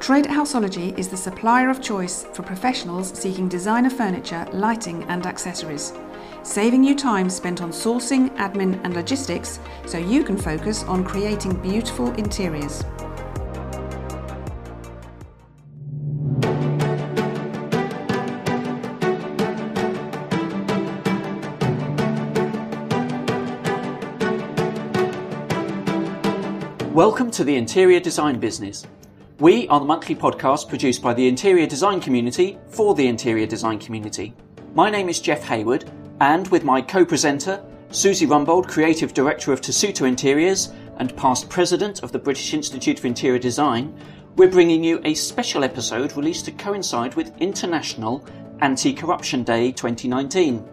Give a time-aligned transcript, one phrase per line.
[0.00, 5.92] Trade Houseology is the supplier of choice for professionals seeking designer furniture, lighting, and accessories,
[6.42, 11.52] saving you time spent on sourcing, admin, and logistics so you can focus on creating
[11.60, 12.82] beautiful interiors.
[26.94, 28.86] Welcome to the Interior Design Business.
[29.40, 33.78] We are the monthly podcast produced by the interior design community for the interior design
[33.78, 34.34] community.
[34.74, 35.90] My name is Jeff Hayward,
[36.20, 42.02] and with my co presenter, Susie Rumbold, Creative Director of Tessuto Interiors and past President
[42.02, 43.98] of the British Institute of Interior Design,
[44.36, 48.22] we're bringing you a special episode released to coincide with International
[48.60, 50.68] Anti Corruption Day 2019.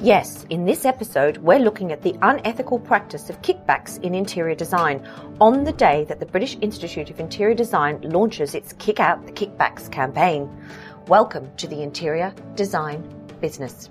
[0.00, 5.04] Yes, in this episode, we're looking at the unethical practice of kickbacks in interior design
[5.40, 9.32] on the day that the British Institute of Interior Design launches its Kick Out the
[9.32, 10.48] Kickbacks campaign.
[11.08, 13.02] Welcome to the interior design
[13.40, 13.90] business.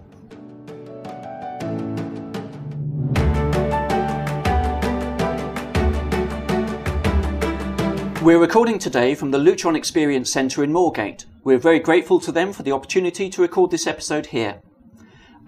[8.24, 11.26] We're recording today from the Lutron Experience Centre in Moorgate.
[11.44, 14.62] We're very grateful to them for the opportunity to record this episode here.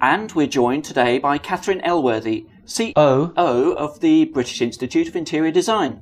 [0.02, 6.02] And we're joined today by Katherine Elworthy, COO of the British Institute of Interior Design.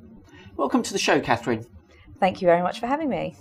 [0.56, 1.66] Welcome to the show, Katherine.
[2.20, 3.36] Thank you very much for having me.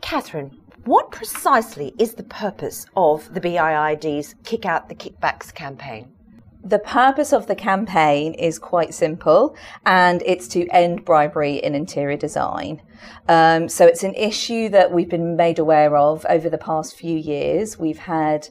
[0.00, 6.10] Katherine, what precisely is the purpose of the BIID's Kick Out the Kickbacks campaign?
[6.64, 12.16] The purpose of the campaign is quite simple, and it's to end bribery in interior
[12.16, 12.80] design.
[13.28, 17.18] Um, so it's an issue that we've been made aware of over the past few
[17.18, 17.78] years.
[17.78, 18.48] We've had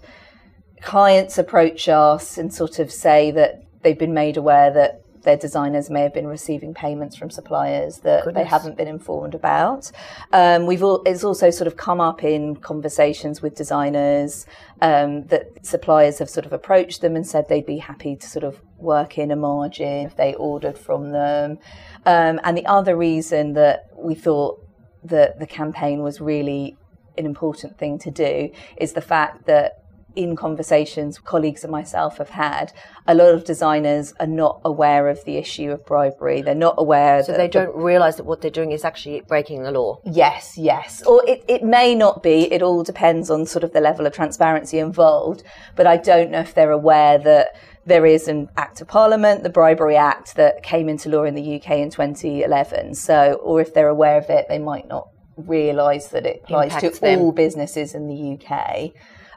[0.81, 5.89] clients approach us and sort of say that they've been made aware that their designers
[5.89, 8.43] may have been receiving payments from suppliers that Goodness.
[8.43, 9.91] they haven't been informed about.
[10.31, 14.45] Um, we've all, it's also sort of come up in conversations with designers
[14.81, 18.43] um, that suppliers have sort of approached them and said they'd be happy to sort
[18.43, 21.59] of work in a margin if they ordered from them.
[22.05, 24.65] Um, and the other reason that we thought
[25.03, 26.77] that the campaign was really
[27.17, 29.83] an important thing to do is the fact that
[30.15, 32.73] in conversations colleagues and myself have had,
[33.07, 36.41] a lot of designers are not aware of the issue of bribery.
[36.41, 39.63] They're not aware so they don't the, realise that what they're doing is actually breaking
[39.63, 40.01] the law.
[40.05, 41.03] Yes, yes.
[41.03, 42.51] Or it, it may not be.
[42.51, 45.43] It all depends on sort of the level of transparency involved.
[45.75, 47.55] But I don't know if they're aware that
[47.85, 51.55] there is an Act of Parliament, the Bribery Act, that came into law in the
[51.55, 52.95] UK in 2011.
[52.95, 55.09] So, or if they're aware of it, they might not
[55.47, 57.19] realise that it applies Impacts to them.
[57.19, 58.91] all businesses in the UK.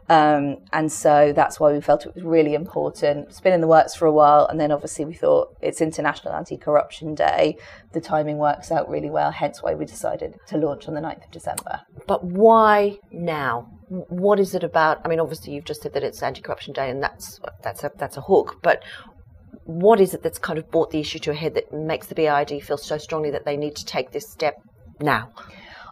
[0.08, 3.28] Um, and so that's why we felt it was really important.
[3.28, 6.34] It's been in the works for a while, and then obviously we thought it's International
[6.34, 7.56] Anti Corruption Day.
[7.92, 11.24] The timing works out really well, hence why we decided to launch on the 9th
[11.24, 11.80] of December.
[12.06, 13.70] But why now?
[13.88, 15.00] What is it about?
[15.04, 17.92] I mean, obviously you've just said that it's Anti Corruption Day, and that's, that's, a,
[17.96, 18.82] that's a hook, but
[19.64, 22.14] what is it that's kind of brought the issue to a head that makes the
[22.14, 24.56] BIID feel so strongly that they need to take this step
[25.00, 25.30] now?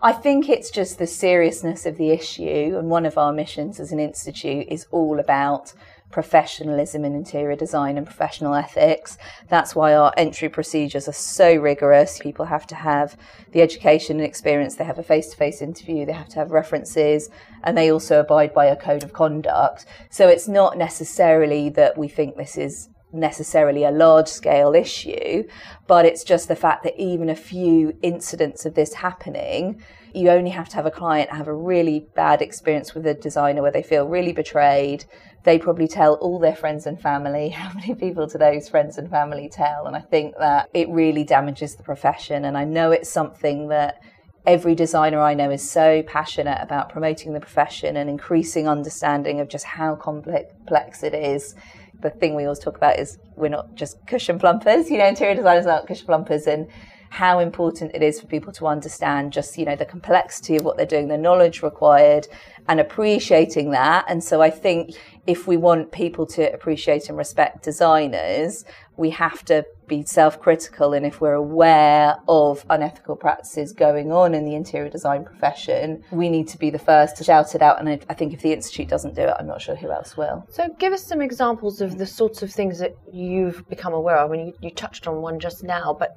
[0.03, 2.77] I think it's just the seriousness of the issue.
[2.79, 5.75] And one of our missions as an institute is all about
[6.11, 9.19] professionalism in interior design and professional ethics.
[9.49, 12.19] That's why our entry procedures are so rigorous.
[12.19, 13.17] People have to have
[13.53, 16.51] the education and experience, they have a face to face interview, they have to have
[16.51, 17.29] references,
[17.63, 19.85] and they also abide by a code of conduct.
[20.09, 25.45] So it's not necessarily that we think this is necessarily a large scale issue,
[25.87, 29.83] but it's just the fact that even a few incidents of this happening,
[30.15, 33.63] you only have to have a client have a really bad experience with a designer
[33.63, 35.05] where they feel really betrayed.
[35.45, 37.49] They probably tell all their friends and family.
[37.61, 39.87] How many people do those friends and family tell?
[39.87, 42.45] And I think that it really damages the profession.
[42.45, 44.01] And I know it's something that
[44.47, 49.49] every designer I know is so passionate about promoting the profession and increasing understanding of
[49.49, 51.55] just how complex it is
[52.03, 54.91] the thing we always talk about is we're not just cushion plumpers.
[54.91, 56.69] You know, interior designers aren't cushion plumpers, and
[57.11, 60.77] how important it is for people to understand just you know the complexity of what
[60.77, 62.27] they're doing, the knowledge required,
[62.69, 64.05] and appreciating that.
[64.09, 64.95] And so I think
[65.27, 68.65] if we want people to appreciate and respect designers,
[68.97, 74.45] we have to be self-critical and if we're aware of unethical practices going on in
[74.45, 77.89] the interior design profession we need to be the first to shout it out and
[78.09, 80.47] i think if the institute doesn't do it i'm not sure who else will.
[80.51, 84.31] So give us some examples of the sorts of things that you've become aware of
[84.31, 86.17] I mean you, you touched on one just now but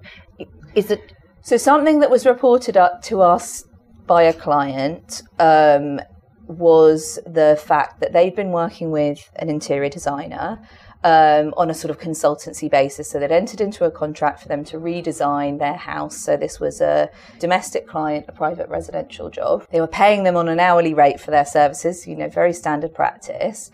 [0.75, 3.65] is it so something that was reported up to us
[4.05, 5.99] by a client um,
[6.47, 10.59] was the fact that they'd been working with an interior designer
[11.03, 13.09] um, on a sort of consultancy basis.
[13.09, 16.17] So they'd entered into a contract for them to redesign their house.
[16.17, 17.09] So this was a
[17.39, 19.67] domestic client, a private residential job.
[19.71, 22.93] They were paying them on an hourly rate for their services, you know, very standard
[22.93, 23.71] practice.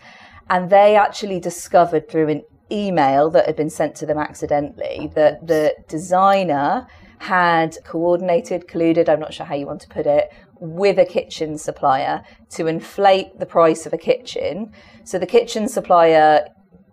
[0.48, 2.42] And they actually discovered through an
[2.72, 6.86] email that had been sent to them accidentally that the designer
[7.18, 11.58] had coordinated, colluded, I'm not sure how you want to put it, with a kitchen
[11.58, 14.72] supplier to inflate the price of a kitchen.
[15.04, 16.48] So the kitchen supplier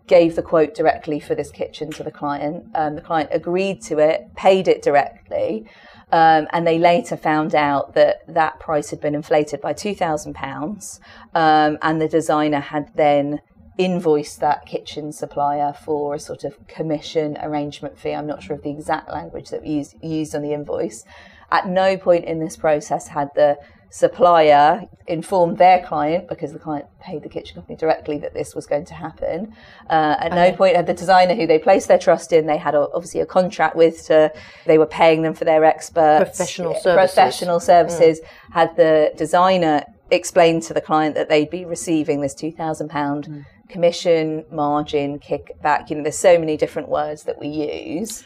[0.08, 2.66] gave the quote directly for this kitchen to the client.
[2.74, 5.68] Um, the client agreed to it, paid it directly,
[6.12, 11.00] um, and they later found out that that price had been inflated by £2,000,
[11.36, 13.42] um, and the designer had then
[13.78, 18.14] invoiced that kitchen supplier for a sort of commission arrangement fee.
[18.14, 21.04] I'm not sure of the exact language that we used, used on the invoice.
[21.52, 23.58] At no point in this process had the
[23.90, 28.66] supplier informed their client because the client paid the kitchen company directly that this was
[28.66, 29.54] going to happen.
[29.90, 30.52] Uh, at okay.
[30.52, 33.22] no point had the designer who they placed their trust in, they had a, obviously
[33.22, 34.32] a contract with to,
[34.66, 36.38] they were paying them for their experts.
[36.38, 37.14] Professional services.
[37.14, 38.20] Professional services.
[38.20, 38.54] Mm.
[38.54, 43.46] Had the designer explained to the client that they'd be receiving this £2,000 mm.
[43.70, 45.90] commission, margin, kickback.
[45.90, 48.24] You know, there's so many different words that we use.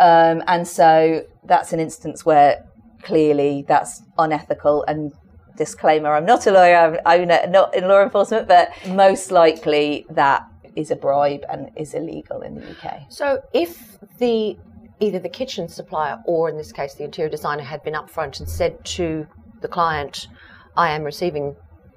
[0.00, 2.64] Um, and so that's an instance where
[3.04, 5.12] clearly that's unethical and
[5.56, 10.90] disclaimer i'm not a lawyer i'm, not in law enforcement but most likely that is
[10.90, 14.56] a bribe and is illegal in the uk so if the
[15.00, 18.48] either the kitchen supplier or in this case the interior designer had been upfront and
[18.48, 19.26] said to
[19.60, 20.26] the client
[20.76, 21.54] i am receiving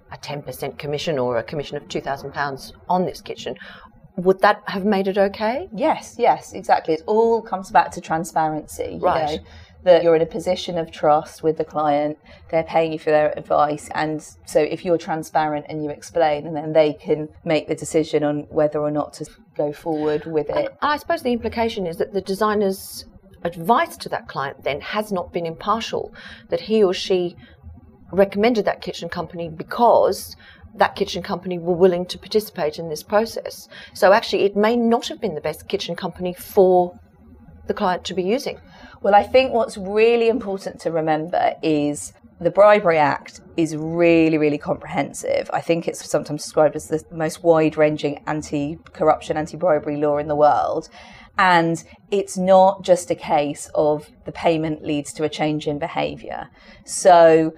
[0.09, 3.57] a 10% commission or a commission of £2000 on this kitchen
[4.17, 5.69] would that have made it okay?
[5.73, 6.95] Yes yes exactly.
[6.95, 9.31] It all comes back to transparency right.
[9.31, 9.43] you know?
[9.83, 12.17] That you're in a position of trust with the client,
[12.49, 13.89] they're paying you for their advice.
[13.93, 18.23] And so if you're transparent and you explain, and then they can make the decision
[18.23, 19.25] on whether or not to
[19.55, 20.75] go forward with it.
[20.81, 23.05] I suppose the implication is that the designer's
[23.43, 26.13] advice to that client then has not been impartial,
[26.49, 27.35] that he or she
[28.11, 30.35] recommended that kitchen company because
[30.75, 33.67] that kitchen company were willing to participate in this process.
[33.93, 36.97] So actually, it may not have been the best kitchen company for
[37.67, 38.59] the client to be using.
[39.01, 44.57] Well, I think what's really important to remember is the Bribery Act is really, really
[44.57, 45.49] comprehensive.
[45.53, 50.17] I think it's sometimes described as the most wide ranging anti corruption, anti bribery law
[50.17, 50.89] in the world.
[51.39, 56.49] And it's not just a case of the payment leads to a change in behaviour.
[56.85, 57.53] So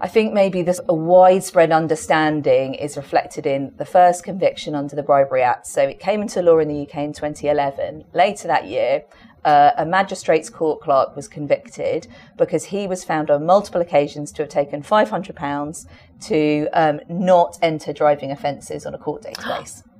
[0.00, 5.02] I think maybe this a widespread understanding is reflected in the first conviction under the
[5.02, 5.66] Bribery Act.
[5.66, 8.04] So it came into law in the UK in 2011.
[8.12, 9.04] Later that year,
[9.44, 12.06] uh, a magistrate's court clerk was convicted
[12.36, 15.86] because he was found on multiple occasions to have taken £500
[16.22, 19.82] to um, not enter driving offences on a court database.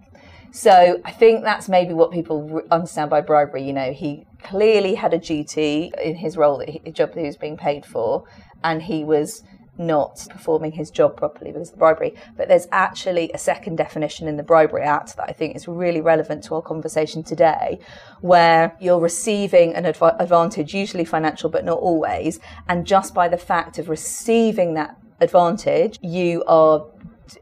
[0.56, 3.64] So I think that's maybe what people understand by bribery.
[3.64, 7.26] You know, he clearly had a duty in his role, that he, job that he
[7.26, 8.22] was being paid for,
[8.62, 9.42] and he was
[9.78, 12.14] not performing his job properly because of the bribery.
[12.36, 16.00] But there's actually a second definition in the Bribery Act that I think is really
[16.00, 17.78] relevant to our conversation today,
[18.20, 22.40] where you're receiving an adv- advantage, usually financial, but not always.
[22.68, 26.86] And just by the fact of receiving that advantage, you are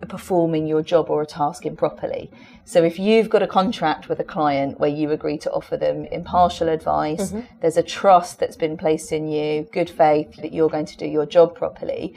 [0.09, 2.31] performing your job or a task improperly.
[2.65, 6.05] So if you've got a contract with a client where you agree to offer them
[6.07, 7.41] impartial advice, mm-hmm.
[7.61, 11.07] there's a trust that's been placed in you, good faith that you're going to do
[11.07, 12.15] your job properly.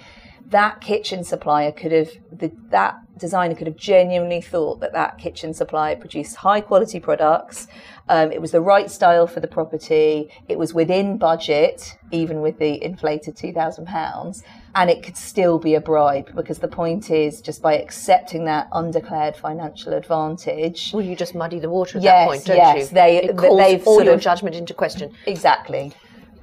[0.49, 5.55] That kitchen supplier could have, the, that designer could have genuinely thought that that kitchen
[5.55, 7.67] supplier produced high quality products.
[8.09, 10.29] Um, it was the right style for the property.
[10.47, 14.43] It was within budget, even with the inflated £2,000
[14.75, 18.67] and it could still be a bribe because the point is just by accepting that
[18.73, 20.91] undeclared financial advantage.
[20.93, 22.79] Well, you just muddy the water at yes, that point, don't yes, you?
[22.81, 25.13] Yes, they, it calls they've all your of, judgment into question.
[25.25, 25.93] Exactly.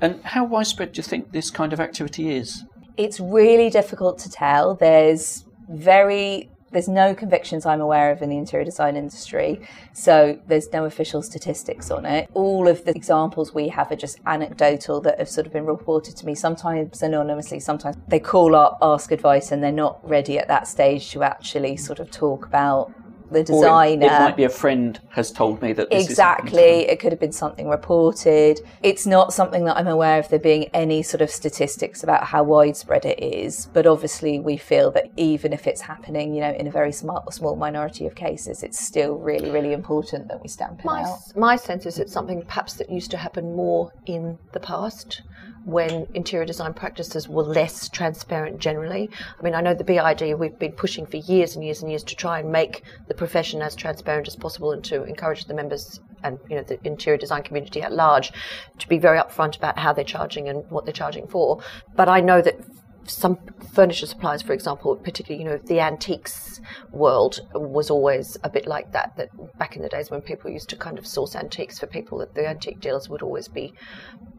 [0.01, 2.65] And how widespread do you think this kind of activity is?
[2.97, 4.75] It's really difficult to tell.
[4.75, 9.61] There's very there's no convictions I'm aware of in the interior design industry,
[9.93, 12.29] so there's no official statistics on it.
[12.35, 16.17] All of the examples we have are just anecdotal that have sort of been reported
[16.17, 20.49] to me, sometimes anonymously, sometimes they call up, ask advice, and they're not ready at
[20.49, 22.93] that stage to actually sort of talk about
[23.33, 24.07] the designer.
[24.07, 26.89] It, it, might be a friend has told me that exactly.
[26.89, 28.61] It could have been something reported.
[28.83, 32.43] It's not something that I'm aware of there being any sort of statistics about how
[32.43, 33.67] widespread it is.
[33.73, 37.31] But obviously, we feel that even if it's happening, you know, in a very small,
[37.31, 41.19] small minority of cases, it's still really, really important that we stamp it my, out.
[41.37, 45.23] My sense is it's something perhaps that used to happen more in the past
[45.65, 49.11] when interior design practices were less transparent generally.
[49.39, 52.05] I mean, I know the BIID, we've been pushing for years and years and years
[52.05, 56.01] to try and make the profession as transparent as possible and to encourage the members
[56.25, 58.33] and you know the interior design community at large
[58.79, 61.63] to be very upfront about how they're charging and what they're charging for.
[61.97, 62.61] But I know that
[63.07, 63.39] some
[63.73, 68.93] furniture suppliers, for example, particularly, you know, the antiques world was always a bit like
[68.93, 69.17] that.
[69.17, 72.19] That back in the days when people used to kind of source antiques for people,
[72.19, 73.75] that the antique dealers would always be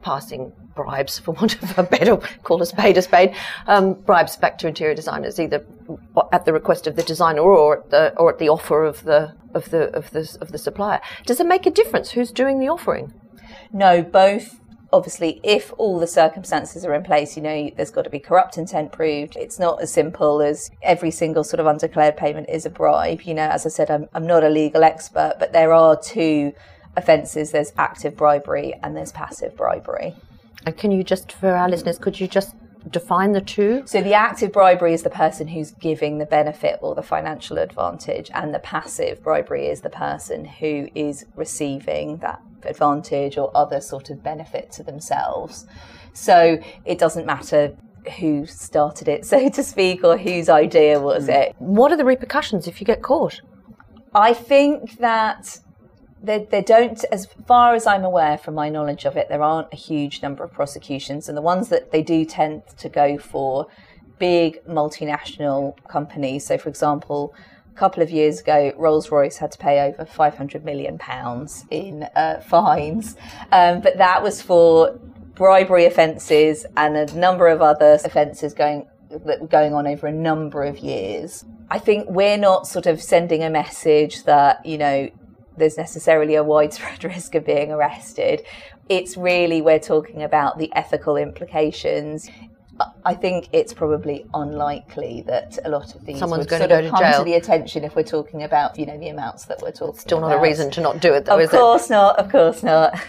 [0.02, 3.36] passing bribes, for want of a better call a spade a spade,
[3.68, 5.66] um, bribes back to interior designers, either
[6.32, 9.34] at the request of the designer or at the or at the offer of the
[9.54, 11.00] of the of the of the supplier.
[11.26, 13.14] Does it make a difference who's doing the offering?
[13.72, 14.60] No, both
[14.94, 18.58] obviously, if all the circumstances are in place, you know, there's got to be corrupt
[18.58, 19.36] intent proved.
[19.36, 23.24] It's not as simple as every single sort of undeclared payment is a bribe.
[23.24, 26.54] You know, as I said, I'm, I'm not a legal expert, but there are two
[26.96, 30.16] offences there's active bribery and there's passive bribery.
[30.66, 32.56] And can you just, for our listeners, could you just
[32.90, 33.84] define the two?
[33.86, 38.30] So the active bribery is the person who's giving the benefit or the financial advantage,
[38.34, 44.10] and the passive bribery is the person who is receiving that advantage or other sort
[44.10, 45.66] of benefit to themselves.
[46.14, 47.76] So it doesn't matter
[48.20, 51.32] who started it, so to speak, or whose idea was hmm.
[51.32, 51.56] it.
[51.60, 53.42] What are the repercussions if you get caught?
[54.16, 55.60] I think that
[56.22, 59.74] they, they don't, as far as I'm aware from my knowledge of it, there aren't
[59.74, 61.28] a huge number of prosecutions.
[61.28, 63.68] And the ones that they do tend to go for
[64.20, 66.46] big multinational companies.
[66.46, 67.34] So, for example,
[67.74, 72.04] a couple of years ago, Rolls Royce had to pay over 500 million pounds in
[72.16, 73.16] uh, fines.
[73.52, 75.00] Um, but that was for
[75.34, 80.12] bribery offences and a number of other offences going that were going on over a
[80.12, 81.46] number of years.
[81.70, 85.10] I think we're not sort of sending a message that, you know,
[85.58, 88.44] there's necessarily a widespread risk of being arrested.
[88.90, 92.30] It's really, we're talking about the ethical implications.
[93.06, 96.76] I think it's probably unlikely that a lot of these Someone's would going sort to
[96.78, 97.20] of go to come jail.
[97.20, 100.20] to the attention if we're talking about, you know, the amounts that we're talking Still
[100.22, 100.40] not about.
[100.40, 103.00] a reason to not do it, though, Of is course not, of course not.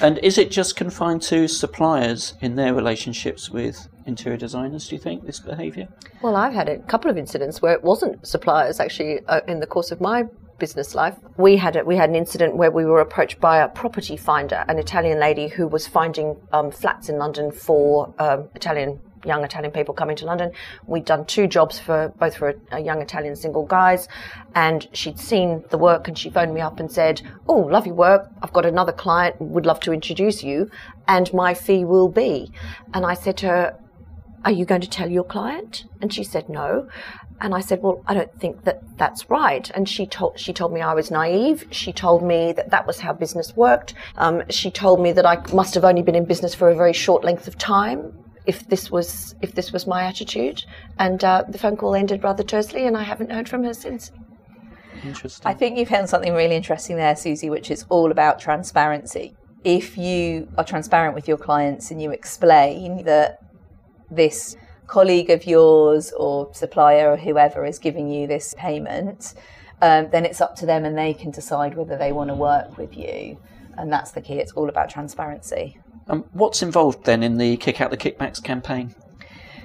[0.00, 5.00] And is it just confined to suppliers in their relationships with interior designers, do you
[5.00, 5.88] think, this behaviour?
[6.22, 9.66] Well, I've had a couple of incidents where it wasn't suppliers actually uh, in the
[9.66, 10.24] course of my
[10.58, 11.16] business life.
[11.36, 14.64] We had a, we had an incident where we were approached by a property finder,
[14.68, 19.72] an Italian lady who was finding um, flats in London for um, Italian young Italian
[19.72, 20.52] people coming to London.
[20.86, 24.08] We'd done two jobs for both for a, a young Italian single guys,
[24.54, 27.94] and she'd seen the work and she phoned me up and said, "Oh, love your
[27.94, 28.30] work.
[28.42, 29.40] I've got another client.
[29.40, 30.70] Would love to introduce you,
[31.08, 32.52] and my fee will be."
[32.94, 33.78] And I said to her,
[34.44, 35.84] are you going to tell your client?
[36.00, 36.88] And she said, no.
[37.40, 39.70] And I said, well, I don't think that that's right.
[39.74, 41.66] And she told, she told me I was naive.
[41.70, 43.94] She told me that that was how business worked.
[44.16, 46.92] Um, she told me that I must have only been in business for a very
[46.92, 48.12] short length of time.
[48.46, 50.64] If this was, if this was my attitude.
[50.98, 54.10] And, uh, the phone call ended rather tersely and I haven't heard from her since.
[55.04, 55.48] Interesting.
[55.48, 59.34] I think you've hit on something really interesting there, Susie, which is all about transparency.
[59.64, 63.38] If you are transparent with your clients and you explain that
[64.14, 69.34] this colleague of yours or supplier or whoever is giving you this payment,
[69.80, 72.76] um, then it's up to them and they can decide whether they want to work
[72.78, 73.38] with you.
[73.76, 74.34] And that's the key.
[74.34, 75.78] It's all about transparency.
[76.08, 78.94] Um, what's involved then in the Kick Out the Kickbacks campaign?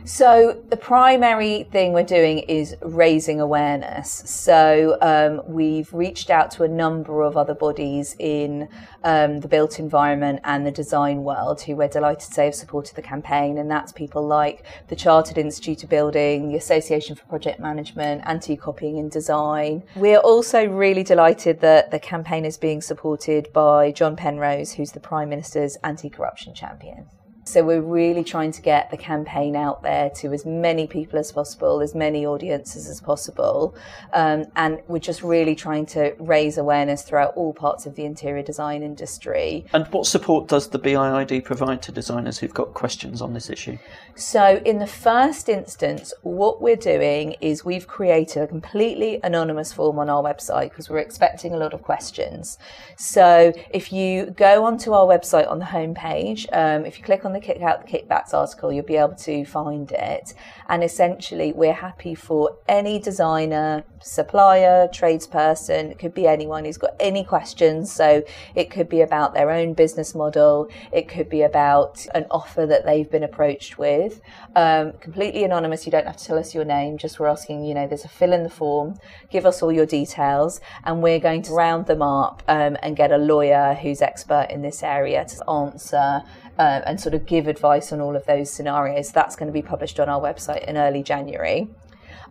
[0.05, 4.23] So the primary thing we're doing is raising awareness.
[4.25, 8.69] So um, we've reached out to a number of other bodies in
[9.03, 12.95] um, the built environment and the design world who we're delighted to say have supported
[12.95, 17.59] the campaign, and that's people like the Chartered Institute of Building, the Association for Project
[17.59, 19.83] Management, Anti-Copying in Design.
[19.95, 24.99] We're also really delighted that the campaign is being supported by John Penrose, who's the
[24.99, 27.07] Prime Minister's anti-corruption champion.
[27.47, 31.31] So we're really trying to get the campaign out there to as many people as
[31.31, 33.73] possible, as many audiences as possible.
[34.11, 38.43] Um, and we're just really trying to raise awareness throughout all parts of the interior
[38.43, 39.65] design industry.
[39.71, 43.77] And what support does the BIID provide to designers who've got questions on this issue?
[44.17, 49.99] So, in the first instance, what we're doing is we've created a completely anonymous form
[49.99, 52.57] on our website because we're expecting a lot of questions.
[52.97, 57.33] So, if you go onto our website on the homepage, um, if you click on
[57.33, 60.33] the Kick Out the Kickbacks article, you'll be able to find it.
[60.67, 66.95] And essentially, we're happy for any designer, supplier, tradesperson, it could be anyone who's got
[66.99, 67.91] any questions.
[67.91, 68.23] So,
[68.55, 72.83] it could be about their own business model, it could be about an offer that
[72.83, 74.06] they've been approached with.
[74.55, 77.73] Um, completely anonymous, you don't have to tell us your name, just we're asking, you
[77.73, 78.99] know, there's a fill in the form,
[79.29, 83.11] give us all your details, and we're going to round them up um, and get
[83.11, 86.21] a lawyer who's expert in this area to answer
[86.59, 89.11] uh, and sort of give advice on all of those scenarios.
[89.11, 91.67] That's going to be published on our website in early January.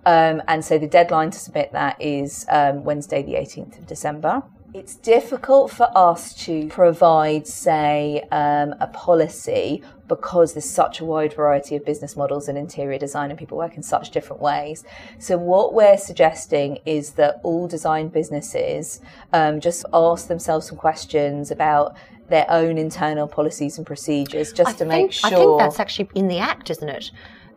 [0.05, 4.43] Um, and so the deadline to submit that is um, Wednesday, the 18th of December.
[4.77, 11.33] It's difficult for us to provide, say, um, a policy because there's such a wide
[11.33, 14.85] variety of business models in interior design and people work in such different ways.
[15.19, 19.01] So, what we're suggesting is that all design businesses
[19.33, 21.97] um, just ask themselves some questions about
[22.29, 25.29] their own internal policies and procedures just I to think, make sure.
[25.29, 27.13] I think that's actually in the Act, isn't it?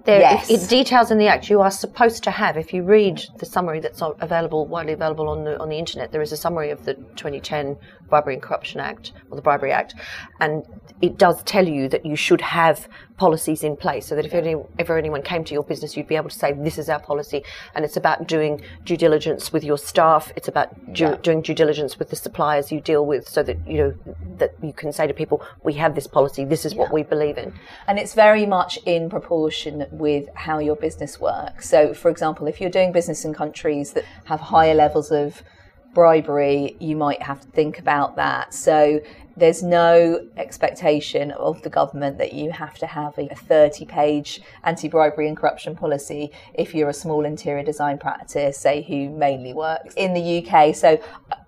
[0.06, 0.50] There, Yes.
[0.50, 2.58] it, it details in the Act you are supposed to have.
[2.58, 6.22] If you read the summary that's available, widely available on the on the internet, there
[6.22, 7.78] is a summary of the 2010
[8.10, 9.96] Bribery and Corruption Act or the Bribery Act,
[10.40, 10.64] and
[11.02, 12.88] it does tell you that you should have
[13.20, 16.16] policies in place so that if any, ever anyone came to your business, you'd be
[16.16, 17.44] able to say, "This is our policy,"
[17.76, 20.32] and it's about doing due diligence with your staff.
[20.38, 23.78] It's about due, doing due diligence with the suppliers you deal with, so that you
[23.82, 23.94] know
[24.38, 26.46] that you can say to people, "We have this policy.
[26.46, 27.54] This is what we believe in."
[27.88, 31.70] And it's very much in proportion with how your business works.
[31.70, 35.44] So, for example, if you're doing business in countries that have higher levels of
[35.94, 38.54] bribery, you might have to think about that.
[38.54, 39.02] So,
[39.40, 44.88] there's no expectation of the government that you have to have a 30 page anti
[44.88, 49.94] bribery and corruption policy if you're a small interior design practice, say, who mainly works
[49.96, 50.76] in the UK.
[50.76, 51.02] So,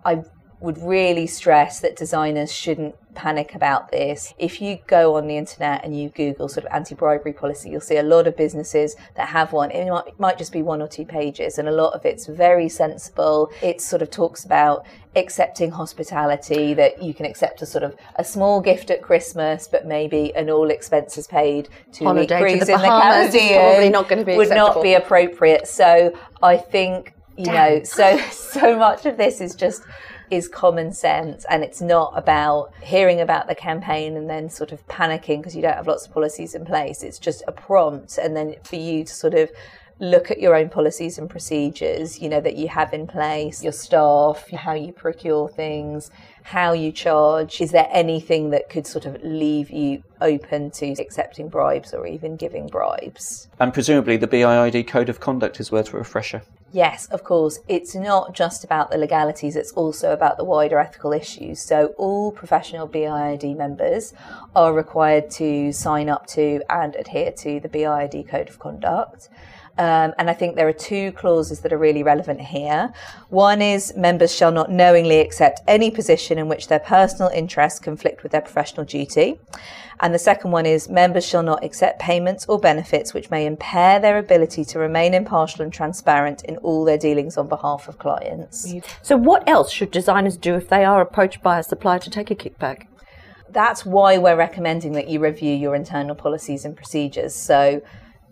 [0.05, 0.23] I
[0.61, 4.33] would really stress that designers shouldn't panic about this.
[4.37, 7.81] If you go on the internet and you Google sort of anti bribery policy, you'll
[7.81, 9.71] see a lot of businesses that have one.
[9.71, 12.27] It might, it might just be one or two pages, and a lot of it's
[12.27, 13.51] very sensible.
[13.61, 18.23] It sort of talks about accepting hospitality, that you can accept a sort of a
[18.23, 22.73] small gift at Christmas, but maybe an all expenses paid two week to cruise the
[22.73, 25.67] in Bahamas is Caribbean not gonna be would not be appropriate.
[25.67, 29.83] So I think you know so so much of this is just
[30.31, 34.85] is common sense and it's not about hearing about the campaign and then sort of
[34.87, 37.03] panicking because you don't have lots of policies in place.
[37.03, 39.51] It's just a prompt and then for you to sort of
[39.99, 43.71] look at your own policies and procedures you know that you have in place your
[43.71, 46.09] staff how you procure things
[46.43, 51.47] how you charge is there anything that could sort of leave you open to accepting
[51.47, 55.97] bribes or even giving bribes And presumably the BIID Code of Conduct is worth a
[55.97, 56.43] refresher.
[56.73, 57.59] Yes, of course.
[57.67, 61.61] It's not just about the legalities, it's also about the wider ethical issues.
[61.61, 64.13] So, all professional BIID members
[64.55, 69.27] are required to sign up to and adhere to the BIID Code of Conduct.
[69.77, 72.93] Um, and I think there are two clauses that are really relevant here.
[73.29, 78.21] One is members shall not knowingly accept any position in which their personal interests conflict
[78.23, 79.39] with their professional duty.
[80.01, 83.99] And the second one is members shall not accept payments or benefits which may impair
[83.99, 88.73] their ability to remain impartial and transparent in all their dealings on behalf of clients.
[89.03, 92.31] So, what else should designers do if they are approached by a supplier to take
[92.31, 92.87] a kickback?
[93.49, 97.35] That's why we're recommending that you review your internal policies and procedures.
[97.35, 97.81] So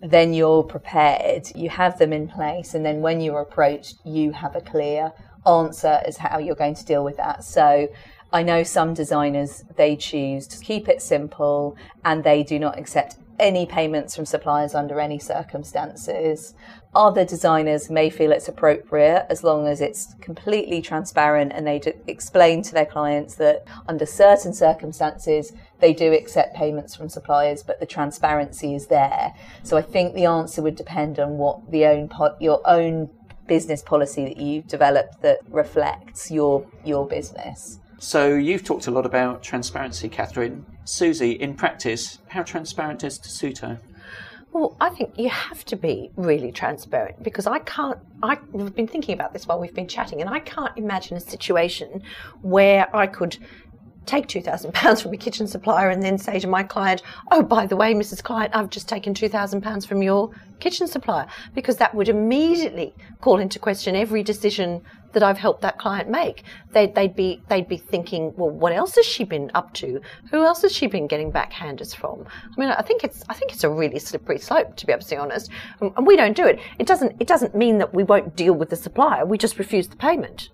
[0.01, 4.55] then you're prepared, you have them in place, and then when you're approached, you have
[4.55, 5.11] a clear
[5.45, 7.43] answer as how you're going to deal with that.
[7.43, 7.87] So
[8.31, 13.15] I know some designers, they choose to keep it simple and they do not accept
[13.39, 16.53] any payments from suppliers under any circumstances.
[16.93, 22.61] Other designers may feel it's appropriate as long as it's completely transparent and they explain
[22.63, 27.85] to their clients that under certain circumstances they do accept payments from suppliers, but the
[27.85, 29.33] transparency is there.
[29.63, 33.09] So I think the answer would depend on what the own po- your own
[33.47, 37.79] business policy that you've developed that reflects your your business.
[37.99, 40.65] So you've talked a lot about transparency, Katherine.
[40.85, 43.77] Susie, in practice, how transparent is Tessuto?
[44.51, 47.99] Well, I think you have to be really transparent because I can't.
[48.23, 52.01] I've been thinking about this while we've been chatting, and I can't imagine a situation
[52.41, 53.37] where I could
[54.09, 57.75] take £2,000 from a kitchen supplier and then say to my client, oh, by the
[57.75, 58.23] way, Mrs.
[58.23, 63.59] Client, I've just taken £2,000 from your kitchen supplier, because that would immediately call into
[63.59, 64.81] question every decision
[65.13, 66.43] that I've helped that client make.
[66.71, 70.01] They'd, they'd be they'd be thinking, well, what else has she been up to?
[70.29, 72.25] Who else has she been getting backhanders from?
[72.45, 75.23] I mean, I think it's I think it's a really slippery slope, to be absolutely
[75.23, 75.49] honest.
[75.81, 76.59] And and we don't do it.
[76.77, 79.25] It doesn't it doesn't mean that we won't deal with the supplier.
[79.25, 80.49] We just refuse the payment.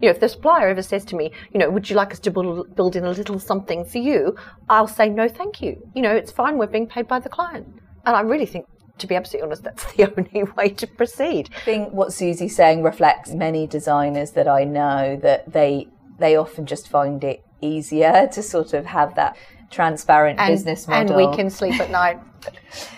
[0.00, 2.18] You know, if the supplier ever says to me, you know, would you like us
[2.20, 4.36] to build, build in a little something for you?
[4.68, 5.76] I'll say no, thank you.
[5.94, 6.58] You know, it's fine.
[6.58, 7.66] We're being paid by the client,
[8.04, 8.66] and I really think.
[9.00, 11.50] To be absolutely honest, that's the only way to proceed.
[11.54, 16.64] I think what Susie's saying reflects many designers that I know that they they often
[16.64, 19.36] just find it easier to sort of have that
[19.70, 21.18] transparent And, business model.
[21.18, 22.18] and we can sleep at night.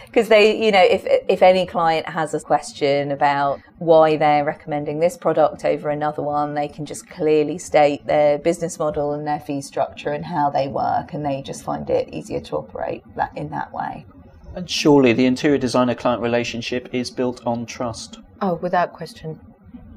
[0.06, 5.00] Because they, you know, if if any client has a question about why they're recommending
[5.00, 9.40] this product over another one, they can just clearly state their business model and their
[9.40, 13.36] fee structure and how they work, and they just find it easier to operate that
[13.36, 14.06] in that way.
[14.54, 18.18] And surely the interior designer client relationship is built on trust.
[18.40, 19.38] Oh, without question.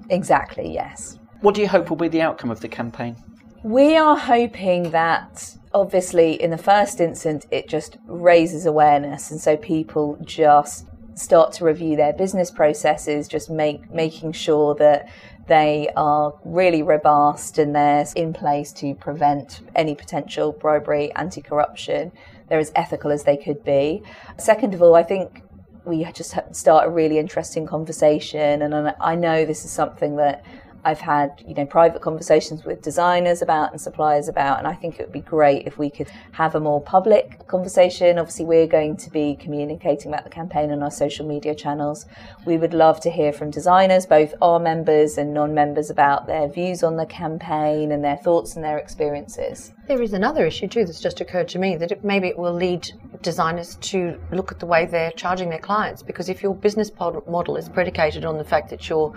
[0.10, 1.18] Exactly, yes.
[1.40, 3.16] What do you hope will be the outcome of the campaign?
[3.64, 9.30] We are hoping that obviously in the first instance it just raises awareness.
[9.30, 15.08] And so people just start to review their business processes just make making sure that
[15.48, 22.12] they are really robust and they're in place to prevent any potential bribery anti-corruption
[22.48, 24.02] they're as ethical as they could be.
[24.38, 25.44] Second of all i think
[25.86, 28.62] we just start a really interesting conversation.
[28.62, 30.44] And i know this is something that
[30.84, 35.00] I've had, you know, private conversations with designers about and suppliers about, and I think
[35.00, 38.18] it would be great if we could have a more public conversation.
[38.18, 42.06] Obviously, we're going to be communicating about the campaign on our social media channels.
[42.46, 46.84] We would love to hear from designers, both our members and non-members, about their views
[46.84, 49.74] on the campaign and their thoughts and their experiences.
[49.88, 52.54] There is another issue too that's just occurred to me that it, maybe it will
[52.54, 52.90] lead
[53.22, 57.58] designers to look at the way they're charging their clients because if your business model
[57.58, 59.14] is predicated on the fact that you're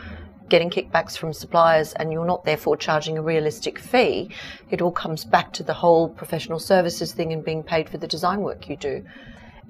[0.49, 4.31] getting kickbacks from suppliers and you're not therefore charging a realistic fee,
[4.71, 8.07] it all comes back to the whole professional services thing and being paid for the
[8.07, 9.05] design work you do.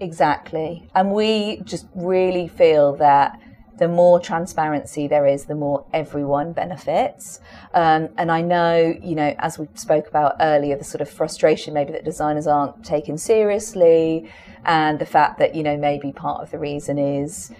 [0.00, 0.88] Exactly.
[0.94, 3.38] And we just really feel that
[3.78, 7.40] the more transparency there is, the more everyone benefits.
[7.72, 11.74] Um, and I know, you know, as we spoke about earlier, the sort of frustration
[11.74, 14.30] maybe that designers aren't taken seriously,
[14.64, 17.50] and the fact that, you know, maybe part of the reason is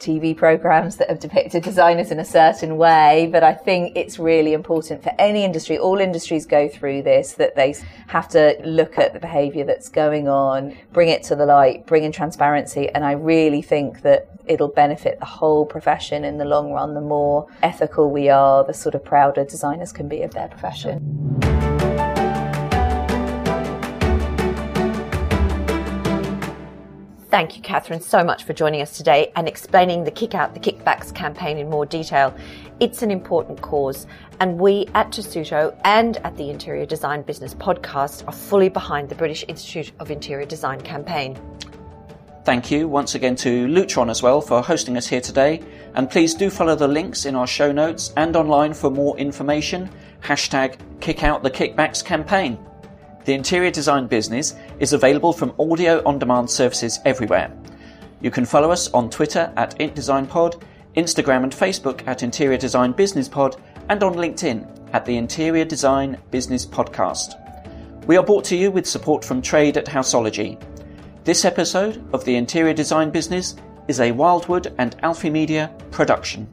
[0.00, 4.52] TV programs that have depicted designers in a certain way, but I think it's really
[4.52, 7.74] important for any industry, all industries go through this, that they
[8.08, 12.04] have to look at the behaviour that's going on, bring it to the light, bring
[12.04, 16.72] in transparency, and I really think that it'll benefit the whole profession in the long
[16.72, 16.94] run.
[16.94, 21.89] The more ethical we are, the sort of prouder designers can be of their profession.
[27.30, 30.58] Thank you, Katherine, so much for joining us today and explaining the Kick Out the
[30.58, 32.34] Kickbacks campaign in more detail.
[32.80, 34.08] It's an important cause,
[34.40, 39.14] and we at Tessuto and at the Interior Design Business podcast are fully behind the
[39.14, 41.38] British Institute of Interior Design campaign.
[42.42, 45.62] Thank you once again to Lutron as well for hosting us here today.
[45.94, 49.88] And please do follow the links in our show notes and online for more information.
[50.20, 52.58] Hashtag Kick Out the Kickbacks campaign.
[53.30, 57.56] The interior design business is available from audio on demand services everywhere.
[58.20, 60.60] You can follow us on Twitter at IntDesignPod,
[60.96, 63.54] Instagram and Facebook at Interior Design Business Pod,
[63.88, 67.36] and on LinkedIn at the Interior Design Business Podcast.
[68.08, 70.60] We are brought to you with support from Trade at Houseology.
[71.22, 73.54] This episode of the Interior Design Business
[73.86, 76.48] is a Wildwood and Alfie Media production.